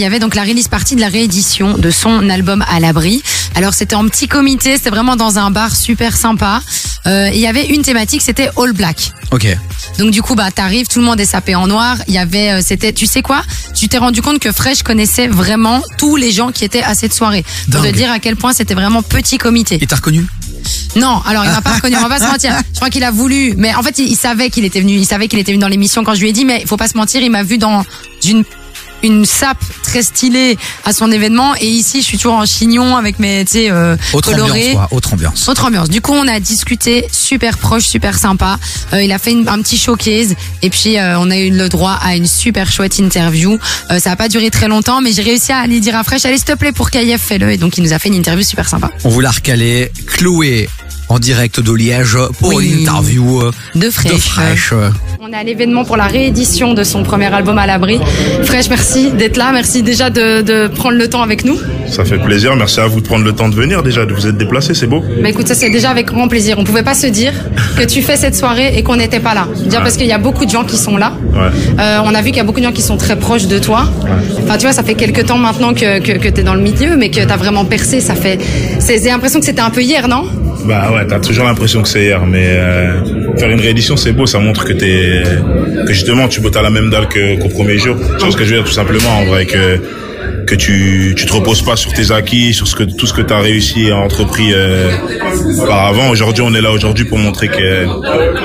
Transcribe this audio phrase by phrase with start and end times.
[0.00, 3.22] il y avait donc la release partie de la réédition de son album à l'abri.
[3.54, 6.62] Alors c'était en petit comité, c'était vraiment dans un bar super sympa.
[7.06, 9.12] Euh, et il y avait une thématique, c'était All Black.
[9.30, 9.46] Ok.
[9.98, 11.98] Donc du coup, bah t'arrives, tout le monde est sapé en noir.
[12.08, 13.42] Il y avait, euh, c'était, tu sais quoi?
[13.74, 17.12] Tu t'es rendu compte que Fresh connaissait vraiment tous les gens qui étaient à cette
[17.12, 17.44] soirée.
[17.70, 19.78] Pour te dire à quel point c'était vraiment petit comité.
[19.82, 20.24] Et t'as reconnu?
[20.96, 22.58] Non, alors il m'a pas reconnu, on va pas se mentir.
[22.72, 25.06] Je crois qu'il a voulu, mais en fait il, il savait qu'il était venu, il
[25.06, 26.88] savait qu'il était venu dans l'émission quand je lui ai dit, mais il faut pas
[26.88, 27.84] se mentir, il m'a vu dans
[28.24, 28.44] une
[29.02, 33.18] une sape très stylée à son événement et ici je suis toujours en chignon avec
[33.18, 34.50] mes tu sais euh, Autre colorés.
[34.70, 35.48] ambiance, quoi, autre ambiance.
[35.48, 35.88] Autre ambiance.
[35.88, 38.58] Du coup, on a discuté super proche, super sympa.
[38.92, 41.68] Euh, il a fait une- un petit showcase et puis euh, on a eu le
[41.68, 43.58] droit à une super chouette interview.
[43.90, 46.24] Euh, ça a pas duré très longtemps, mais j'ai réussi à aller dire à Fresh,
[46.26, 47.50] allez s'il te plaît pour KIF fais-le.
[47.52, 48.90] Et donc il nous a fait une interview super sympa.
[49.04, 49.90] On vous l'a recalé.
[50.06, 50.68] Chloé
[51.10, 52.70] en direct de Liège pour Oui.
[52.72, 54.12] une interview euh, De Fresh.
[54.12, 54.72] de fraîche.
[55.20, 57.98] On est à l'événement pour la réédition de son premier album à l'abri.
[58.44, 59.50] Fresh, merci d'être là.
[59.52, 61.58] Merci déjà de, de prendre le temps avec nous.
[61.88, 62.54] Ça fait plaisir.
[62.54, 64.86] Merci à vous de prendre le temps de venir déjà, de vous être déplacé, c'est
[64.86, 65.02] beau.
[65.20, 66.56] Bah écoute, ça c'est déjà avec grand plaisir.
[66.58, 67.32] On pouvait pas se dire
[67.76, 69.48] que tu fais cette soirée et qu'on n'était pas là.
[69.66, 71.12] Dire parce qu'il y a beaucoup de gens qui sont là.
[71.34, 71.40] Ouais.
[71.80, 73.58] Euh, on a vu qu'il y a beaucoup de gens qui sont très proches de
[73.58, 73.88] toi.
[74.44, 76.62] Enfin, tu vois, ça fait quelques temps maintenant que, que, que tu es dans le
[76.62, 78.00] milieu, mais que tu as vraiment percé.
[78.00, 78.38] Ça fait.
[78.78, 80.24] c'est- J'ai l'impression que c'était un peu hier, non?
[80.64, 83.02] Bah ouais, t'as toujours l'impression que c'est hier, mais euh,
[83.38, 85.22] faire une réédition c'est beau, ça montre que t'es,
[85.86, 87.96] que justement tu bottes à la même dalle qu'au premier jour.
[88.18, 89.80] C'est ce que je veux dire tout simplement en vrai que
[90.46, 93.22] que tu tu te reposes pas sur tes acquis, sur ce que tout ce que
[93.22, 94.90] t'as réussi et entrepris euh,
[95.62, 96.10] auparavant.
[96.10, 97.86] Aujourd'hui, on est là aujourd'hui pour montrer que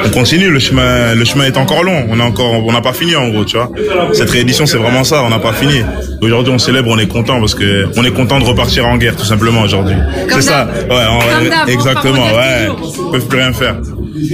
[0.05, 0.49] on continue.
[0.49, 2.05] Le chemin le chemin est encore long.
[2.09, 3.69] On a encore on n'a pas fini en gros, tu vois.
[4.13, 5.81] Cette réédition c'est vraiment ça, on n'a pas fini.
[6.21, 9.15] Aujourd'hui, on célèbre, on est content parce que on est content de repartir en guerre
[9.15, 9.95] tout simplement aujourd'hui.
[10.29, 10.67] C'est ça.
[10.89, 12.25] Ouais, on exactement.
[12.25, 13.75] Ouais, ils peuvent plus rien faire.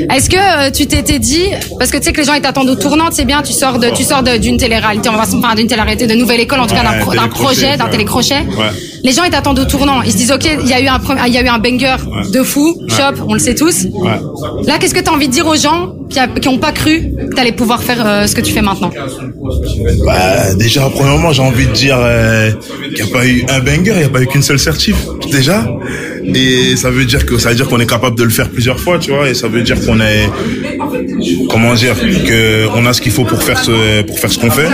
[0.10, 0.36] Est-ce que
[0.68, 1.46] euh, tu t'étais dit,
[1.80, 3.80] parce que tu sais que les gens ils t'attendent au tournant, c'est bien, tu sors
[3.80, 6.76] de, tu sors d'une télé-réalité, on va enfin, d'une télé-réalité, de nouvelle école, en tout
[6.76, 8.40] cas d'un Ouais, projet, d'un télécrochet.
[8.58, 8.66] Ouais.
[9.04, 11.00] Les gens ils t'attendent au tournant, ils se disent ok, il y a eu un,
[11.28, 11.96] il y a eu un banger
[12.32, 13.86] de fou, shop, on le sait tous.
[13.94, 14.12] Ouais.
[14.68, 16.72] Là, qu'est-ce que tu as envie de dire aux gens qui, a- qui ont pas
[16.72, 18.92] cru que t'allais pouvoir faire euh, ce que tu fais maintenant?
[20.06, 22.52] Bah, déjà, premièrement, j'ai envie de dire euh,
[22.96, 24.96] qu'il n'y a pas eu un banger, il n'y a pas eu qu'une seule certif,
[25.32, 25.66] déjà.
[26.24, 28.80] Et ça veut dire que ça veut dire qu'on est capable de le faire plusieurs
[28.80, 29.30] fois, tu vois.
[29.30, 30.30] Et ça veut dire qu'on est,
[31.50, 34.52] comment dire, que on a ce qu'il faut pour faire ce, pour faire ce qu'on
[34.52, 34.68] fait,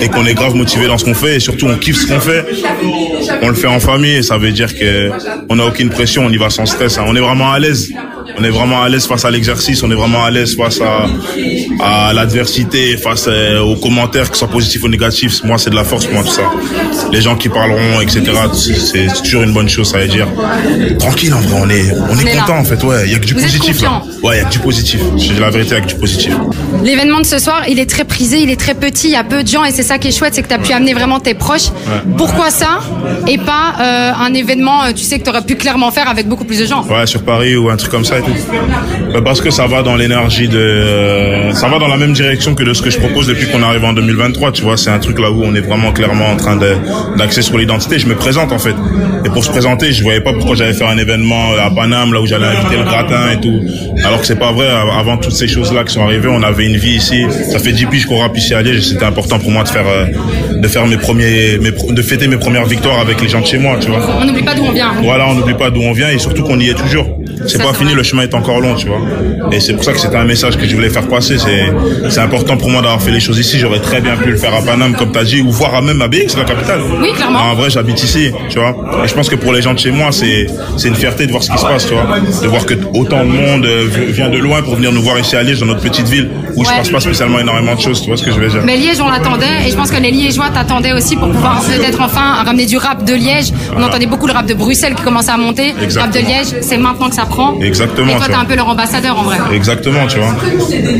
[0.00, 2.20] et qu'on est grave motivé dans ce qu'on fait, et surtout on kiffe ce qu'on
[2.20, 2.44] fait.
[3.42, 5.10] On le fait en famille, et ça veut dire que
[5.48, 6.98] on n'a aucune pression, on y va sans stress.
[6.98, 7.04] hein.
[7.06, 7.90] On est vraiment à l'aise.
[8.40, 11.06] On est vraiment à l'aise face à l'exercice, on est vraiment à l'aise face à,
[12.08, 15.44] à l'adversité, face euh, aux commentaires, que ce soit positifs ou négatifs.
[15.44, 16.44] Moi, c'est de la force pour moi, tout ça.
[17.12, 18.22] Les gens qui parleront, etc.,
[18.54, 20.26] c'est- toujours une bonne chose, ça veut dire.
[20.98, 22.40] Tranquille, en vrai, on est, on est est là.
[22.42, 23.02] content, en fait, ouais.
[23.06, 24.02] Il y a que du Vous positif, là.
[24.22, 25.00] Ouais, il y a que du positif.
[25.18, 26.32] Je dis la vérité, il y a que du positif.
[26.82, 29.24] L'événement de ce soir, il est très prisé, il est très petit, il y a
[29.24, 30.94] peu de gens et c'est ça qui est chouette, c'est que tu as pu amener
[30.94, 31.68] vraiment tes proches.
[32.16, 32.80] Pourquoi ça
[33.26, 36.26] et pas euh, un événement, euh, tu sais, que tu aurais pu clairement faire avec
[36.26, 36.84] beaucoup plus de gens?
[36.88, 38.29] Ouais, sur Paris ou un truc comme ça et tout.
[39.12, 42.54] Bah, parce que ça va dans l'énergie de, euh, ça va dans la même direction
[42.54, 44.52] que de ce que je propose depuis qu'on arrive en 2023.
[44.52, 46.56] Tu vois, c'est un truc là où on est vraiment clairement en train
[47.16, 47.98] d'axer sur l'identité.
[47.98, 48.74] Je me présente en fait.
[49.24, 52.20] Et pour se présenter, je voyais pas pourquoi j'allais faire un événement à Paname là
[52.20, 53.60] où j'allais inviter le gratin et tout.
[54.04, 54.68] Alors que c'est pas vrai.
[54.68, 57.24] Avant toutes ces choses là qui sont arrivées, on avait une vie ici.
[57.50, 58.78] Ça fait 10 piges qu'on rappe ici à Liège.
[58.78, 60.06] et C'était important pour moi de faire, euh,
[60.56, 63.58] de faire mes premiers, mes, de fêter mes premières victoires avec les gens de chez
[63.58, 63.76] moi.
[63.80, 64.00] Tu vois.
[64.20, 64.92] On n'oublie pas d'où on vient.
[65.02, 67.19] Voilà, on n'oublie pas d'où on vient et surtout qu'on y est toujours.
[67.46, 69.00] C'est pas fini, le chemin est encore long, tu vois.
[69.52, 71.38] Et c'est pour ça que c'était un message que je voulais faire passer.
[71.38, 71.66] C'est,
[72.10, 73.58] c'est important pour moi d'avoir fait les choses ici.
[73.58, 76.00] J'aurais très bien pu le faire à Paname, comme t'as dit, ou voir à même
[76.02, 76.80] à BX, la capitale.
[77.00, 77.40] Oui, clairement.
[77.40, 78.76] En vrai, j'habite ici, tu vois.
[79.04, 80.46] Et je pense que pour les gens de chez moi, c'est,
[80.76, 82.06] c'est une fierté de voir ce qui se passe, tu vois.
[82.42, 85.36] De voir que autant de monde euh, vient de loin pour venir nous voir ici
[85.36, 86.78] à Liège, dans notre petite ville, où il se Ouais.
[86.78, 88.60] passe pas spécialement énormément de choses, tu vois ce que je veux dire.
[88.64, 92.00] Mais Liège, on l'attendait et je pense que les Liégeois t'attendaient aussi pour pouvoir peut-être
[92.00, 93.52] enfin ramener du rap de Liège.
[93.76, 95.74] On entendait beaucoup le rap de Bruxelles qui commençait à monter.
[95.80, 96.18] Le rap de.
[96.20, 97.58] Liège, c'est maintenant que ça prend.
[97.60, 99.38] Exactement, Et toi, tu t'es un peu leur ambassadeur en vrai.
[99.54, 100.34] Exactement, tu vois.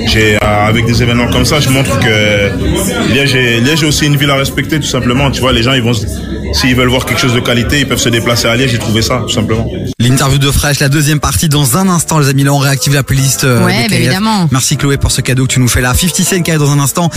[0.06, 4.06] J'ai euh, avec des événements comme ça, je montre que Liège est, Liège est aussi
[4.06, 5.30] une ville à respecter tout simplement.
[5.30, 6.06] Tu vois, les gens ils vont se-
[6.52, 9.02] s'ils veulent voir quelque chose de qualité, ils peuvent se déplacer à Liège et trouver
[9.02, 9.66] ça tout simplement.
[9.98, 12.44] L'interview de Fresh, la deuxième partie dans un instant, les amis.
[12.44, 13.44] Là, on réactive la playlist.
[13.44, 14.48] euh, Ouais, des bah, évidemment.
[14.50, 15.94] Merci Chloé pour ce cadeau que tu nous fais là.
[15.94, 17.10] 50 Cent qui arrive dans un instant.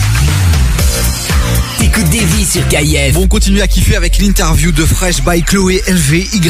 [1.94, 3.14] T'écoutes des vies sur KIF.
[3.14, 6.40] Bon, on continue à kiffer avec l'interview de Fresh by Chloé LVYY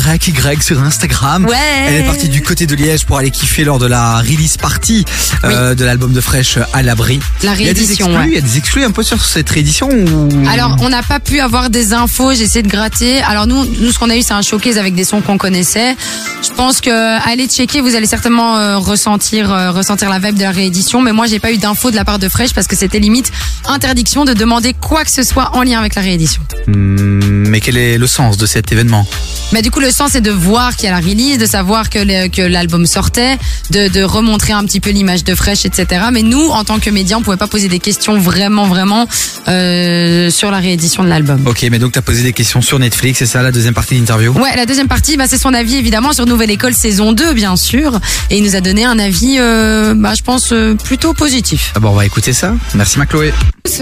[0.63, 1.45] sur Instagram.
[1.45, 1.57] Ouais.
[1.87, 5.05] Elle est partie du côté de Liège pour aller kiffer lors de la release party
[5.45, 7.21] euh, de l'album de Fresh à l'abri.
[7.43, 8.29] La Il y a des réédition, exclus, ouais.
[8.29, 10.29] il y a des exclus un peu sur cette réédition ou...
[10.49, 13.21] Alors, on n'a pas pu avoir des infos, j'ai essayé de gratter.
[13.21, 15.95] Alors nous, nous ce qu'on a eu, c'est un showcase avec des sons qu'on connaissait.
[16.43, 20.43] Je pense que allez checker, vous allez certainement euh, ressentir euh, ressentir la vibe de
[20.43, 21.03] la réédition.
[21.03, 23.31] Mais moi, j'ai pas eu d'infos de la part de Fresh parce que c'était limite
[23.69, 26.41] interdiction de demander quoi que ce soit soit en lien avec la réédition.
[26.69, 29.05] Hmm, mais quel est le sens de cet événement?
[29.53, 31.91] Mais du coup, le sens, c'est de voir qu'il y a la release, de savoir
[31.91, 33.37] que le- que l'album sortait,
[33.71, 36.03] de, de remontrer un petit peu l'image de Fresh, etc.
[36.13, 39.07] Mais nous, en tant que médias, on pouvait pas poser des questions vraiment, vraiment
[39.49, 41.43] euh, sur la réédition de l'album.
[41.47, 43.99] Ok, mais donc t'as posé des questions sur Netflix, c'est ça la deuxième partie de
[44.01, 44.33] l'interview?
[44.33, 47.57] Ouais, la deuxième partie, bah, c'est son avis évidemment sur Nouvelle École saison 2, bien
[47.57, 47.99] sûr.
[48.31, 51.73] Et il nous a donné un avis, euh, bah, je pense, euh, plutôt positif.
[51.75, 52.55] Ah bon, on va écouter ça.
[52.75, 53.33] Merci Macloé.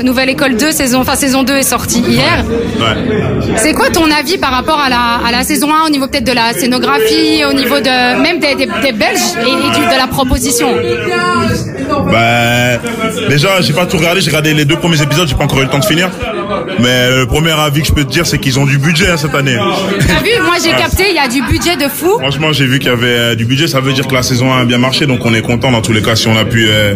[0.02, 2.44] Nouvelle École 2, saison, enfin saison 2 est sortie hier.
[2.78, 3.56] Ouais.
[3.56, 6.24] C'est quoi ton avis par rapport à la, à la saison 1 au niveau peut-être
[6.26, 9.98] de la scénographie, au niveau de même des, des, des Belges et, et du- de
[9.98, 10.68] la proposition?
[12.10, 12.78] Bah,
[13.28, 14.20] déjà, j'ai pas tout regardé.
[14.20, 15.28] J'ai regardé les deux premiers épisodes.
[15.28, 16.10] J'ai pas encore eu le temps de finir.
[16.78, 19.16] Mais le premier avis que je peux te dire, c'est qu'ils ont du budget hein,
[19.16, 19.56] cette année.
[19.98, 20.30] T'as vu?
[20.42, 22.18] Moi j'ai capté, il y a du budget de fou.
[22.18, 23.66] Franchement, j'ai vu qu'il y avait euh, du budget.
[23.68, 25.06] Ça veut dire que la saison 1 a bien marché.
[25.06, 26.94] Donc, on est content dans tous les cas si on a pu euh,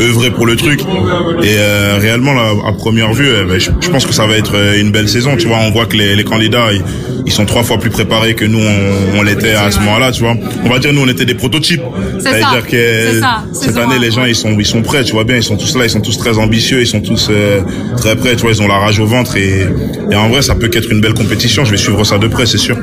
[0.00, 0.80] œuvrer pour le truc.
[0.80, 4.36] Et euh, réellement, là, à première vue, euh, ben, je, je pense que ça va
[4.36, 5.36] être euh, une belle saison.
[5.36, 6.82] Tu vois, on voit que les, les candidats, ils,
[7.28, 10.12] ils sont trois fois plus préparés que nous, on, on l'était à ce moment-là.
[10.12, 10.34] Tu vois,
[10.64, 11.82] on va dire nous, on était des prototypes.
[12.20, 12.50] C'est veut ça.
[12.52, 13.44] dire que ça.
[13.52, 15.04] cette année, les gens, ils sont, ils sont prêts.
[15.04, 17.28] Tu vois bien, ils sont tous là, ils sont tous très ambitieux, ils sont tous
[17.30, 17.60] euh,
[17.98, 18.34] très prêts.
[18.34, 19.66] Tu vois, ils ont la rage au ventre et,
[20.10, 21.64] et en vrai, ça peut qu'être une belle compétition.
[21.66, 22.76] Je vais suivre ça de près, c'est sûr.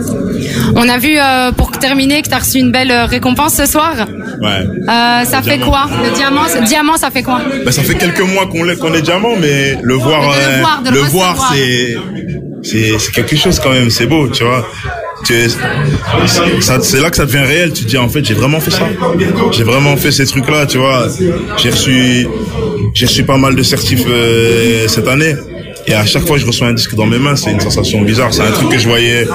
[0.75, 3.93] On a vu euh, pour terminer que t'as reçu une belle euh, récompense ce soir.
[4.41, 4.47] Ouais.
[4.47, 5.71] Euh, ça fait diamant.
[5.71, 5.89] quoi?
[6.03, 7.41] Le diamant, diamant, ça fait quoi?
[7.65, 10.45] Ben, ça fait quelques mois qu'on est, qu'on est diamant, mais le voir, de le
[10.45, 11.53] euh, voir, le recevoir.
[11.53, 11.95] c'est,
[12.65, 13.89] c'est, c'est quelque chose quand même.
[13.89, 14.67] C'est beau, tu vois.
[15.23, 17.71] C'est là que ça devient réel.
[17.73, 18.87] Tu te dis en fait, j'ai vraiment fait ça.
[19.51, 21.07] J'ai vraiment fait ces trucs-là, tu vois.
[21.57, 22.27] J'ai reçu,
[22.93, 25.35] j'ai reçu pas mal de certifs euh, cette année.
[25.87, 28.01] Et à chaque fois que je reçois un disque dans mes mains, c'est une sensation
[28.01, 28.33] bizarre.
[28.33, 29.27] C'est un truc que je voyais,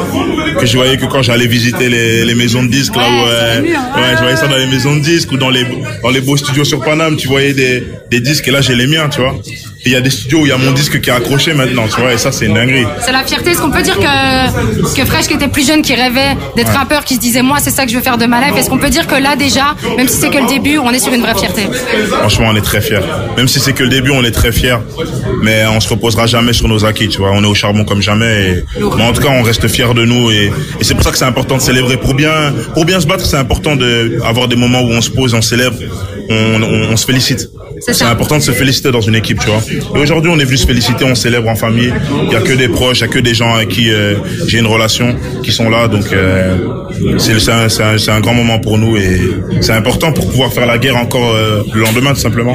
[0.58, 3.62] que je voyais que quand j'allais visiter les, les maisons de disques là où, euh,
[3.62, 5.64] ouais, je voyais ça dans les maisons de disques ou dans les,
[6.02, 7.16] dans les beaux studios sur Paname.
[7.16, 9.36] Tu voyais des, des disques et là j'ai les miens, tu vois.
[9.84, 11.86] Il y a des studios où il y a mon disque qui est accroché maintenant,
[11.88, 12.12] tu vois.
[12.12, 12.86] Et ça c'est une dinguerie.
[13.04, 13.50] C'est la fierté.
[13.50, 17.04] Est-ce qu'on peut dire que, que Fresh, qui était plus jeune, qui rêvait d'être rappeur,
[17.04, 18.78] qui se disait moi c'est ça que je veux faire de ma life, est-ce qu'on
[18.78, 21.22] peut dire que là déjà, même si c'est que le début, on est sur une
[21.22, 21.62] vraie fierté?
[22.08, 23.00] Franchement, on est très fiers.
[23.36, 24.76] Même si c'est que le début, on est très fiers.
[25.42, 27.30] Mais on se reposera jamais sur nos acquis, tu vois.
[27.32, 28.50] On est au charbon comme jamais.
[28.50, 28.64] Et...
[28.96, 30.30] Mais en tout cas, on reste fiers de nous.
[30.30, 31.96] Et, et c'est pour ça que c'est important de célébrer.
[31.96, 35.32] Pour bien, pour bien se battre, c'est important d'avoir des moments où on se pose,
[35.34, 35.76] on célèbre,
[36.28, 37.48] on, on, on se félicite.
[37.80, 39.60] C'est important de se féliciter dans une équipe, tu vois.
[39.96, 41.92] Et aujourd'hui, on est venu se féliciter, on célèbre en famille.
[42.26, 44.16] Il y a que des proches, il y a que des gens avec qui euh,
[44.46, 45.88] j'ai une relation qui sont là.
[45.88, 46.56] Donc, euh,
[47.18, 49.20] c'est un, grand moment pour nous et
[49.60, 52.54] c'est important pour pouvoir faire la guerre encore euh, le lendemain, tout simplement.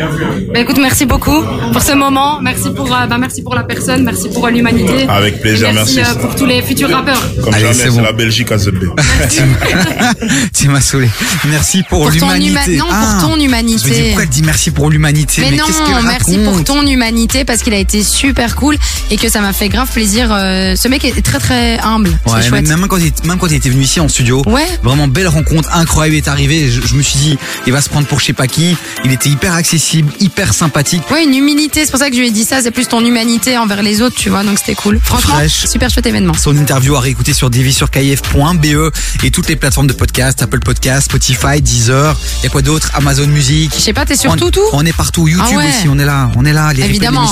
[0.54, 2.40] Bah, écoute, merci beaucoup pour ce moment.
[2.42, 4.04] Merci pour, euh, bah, merci pour la personne.
[4.04, 5.06] Merci pour euh, l'humanité.
[5.08, 5.96] Avec plaisir, Et merci.
[5.98, 6.12] merci.
[6.12, 7.22] euh, pour tous les futurs rappeurs.
[7.44, 8.02] Comme Allez, jamais, c'est bon.
[8.02, 8.84] la Belgique à ZB.
[10.54, 11.10] tu m'as saoulé.
[11.50, 12.52] Merci pour, Pour ton l'humanité.
[12.76, 13.90] huma- non, pour Ah, ton Je me dis humanité.
[14.08, 17.74] pourquoi elle dit merci pour l'humanité Mais, non, qu'elle merci pour ton humanité parce qu'il
[17.74, 18.78] a été super cool
[19.12, 20.30] et que ça m'a fait grave plaisir.
[20.32, 22.10] euh, ce mec est très très humble.
[22.10, 22.68] Ouais, c'est même, chouette.
[22.68, 24.68] même quand il, même quand il était venu ici en studio, Ouais.
[24.84, 26.70] vraiment belle rencontre, incroyable, il est arrivé.
[26.70, 28.76] Je, je me suis dit, il va se prendre pour je sais pas qui.
[29.04, 31.04] Il était hyper accessible, hyper sympathique.
[31.12, 31.86] Ouais, une humilité.
[31.86, 32.62] C'est pour ça que je lui ai dit ça.
[32.62, 34.44] C'est plus ton humanité envers les autres, tu vois.
[34.44, 35.00] Donc c'était cool.
[35.04, 36.34] Franchement, super chouette événement.
[36.34, 38.92] Son interview à réécouter sur divisurkf.be E
[39.24, 42.16] et toutes les plateformes de podcast, Apple Podcast, Spotify, Deezer.
[42.40, 42.92] Il y a quoi d'autre?
[42.94, 43.72] Amazon Music.
[43.76, 44.62] Je sais pas, t'es sur on, tout, tout?
[44.74, 45.28] On est partout.
[45.28, 45.68] YouTube Ah ouais.
[45.68, 46.32] aussi, on est là.
[46.36, 46.74] On est là.
[46.74, 47.26] Les Évidemment.